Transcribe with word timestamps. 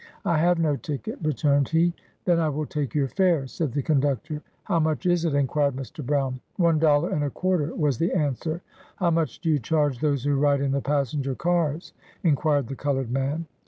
"I 0.25 0.39
have 0.39 0.57
no 0.57 0.75
ticket," 0.77 1.19
returned 1.21 1.69
he." 1.69 1.93
Then 2.25 2.39
I 2.39 2.49
will 2.49 2.65
take 2.65 2.95
your 2.95 3.07
fare," 3.07 3.45
said 3.45 3.69
the 3.71 3.83
58 3.83 3.87
BIOGRAPHY 3.87 3.93
OF 3.93 4.01
conductor. 4.01 4.33
u 4.33 4.41
How 4.63 4.79
much 4.79 5.05
is 5.05 5.25
it?" 5.25 5.35
inquired 5.35 5.75
Mr. 5.75 6.03
Brown." 6.03 6.39
One 6.57 6.79
dollar 6.79 7.11
and 7.11 7.23
a 7.23 7.29
quarter," 7.29 7.75
was 7.75 7.99
the 7.99 8.11
answer." 8.11 8.61
How 8.95 9.11
much 9.11 9.37
do 9.41 9.51
you 9.51 9.59
charge 9.59 9.99
those 9.99 10.23
who 10.23 10.35
ride 10.39 10.61
in 10.61 10.71
the 10.71 10.81
passenger 10.81 11.35
cars?" 11.35 11.93
inquired 12.23 12.67
the 12.67 12.75
colored 12.75 13.11
man. 13.11 13.45